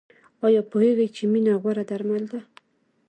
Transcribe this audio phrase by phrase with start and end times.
[0.45, 2.39] ایا پوهیږئ چې مینه غوره درمل ده؟